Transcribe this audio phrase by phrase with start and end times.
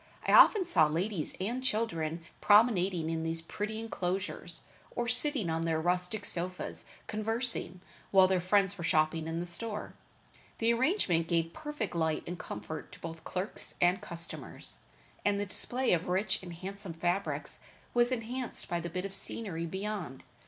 [0.27, 4.63] I often saw ladies and children promenading in these pretty inclosures,
[4.95, 9.93] or sitting on their rustic sofas conversing, while their friends were shopping in the store.
[10.57, 14.77] The arrangement gave perfect light and comfort to both clerks and customers,
[15.23, 17.59] and the display of rich and handsome fabrics
[17.93, 20.23] was enhanced by the bit of scenery beyond.